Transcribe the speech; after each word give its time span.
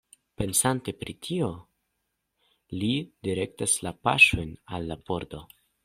Pensante 0.41 0.93
pri 1.01 1.13
tio, 1.27 1.51
li 2.81 2.91
direktas 3.31 3.79
la 3.89 3.93
paŝojn 4.09 4.59
al 4.79 4.93
la 4.95 4.99
pordo. 5.11 5.49